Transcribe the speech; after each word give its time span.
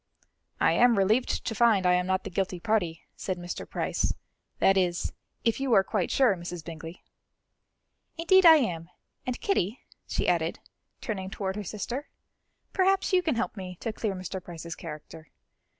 "I 0.59 0.71
am 0.71 0.97
relieved 0.97 1.45
to 1.45 1.53
find 1.53 1.85
I 1.85 1.93
am 1.93 2.07
not 2.07 2.23
the 2.23 2.31
guilty 2.31 2.59
party," 2.59 3.03
said 3.15 3.37
Mr. 3.37 3.69
Price; 3.69 4.13
"that 4.57 4.75
is, 4.75 5.13
if 5.43 5.59
you 5.59 5.73
are 5.73 5.83
quite 5.83 6.09
sure, 6.09 6.35
Mrs. 6.35 6.65
Bingley." 6.65 7.03
"Indeed 8.17 8.43
I 8.43 8.55
am; 8.55 8.89
and 9.27 9.39
Kitty," 9.39 9.79
she 10.07 10.27
added, 10.27 10.57
turning 11.01 11.29
toward 11.29 11.55
her 11.55 11.63
sister, 11.63 12.09
"perhaps 12.73 13.13
you 13.13 13.21
can 13.21 13.35
help 13.35 13.55
me 13.55 13.75
to 13.81 13.93
clear 13.93 14.15
Mr. 14.15 14.43
Price's 14.43 14.73
character. 14.75 15.29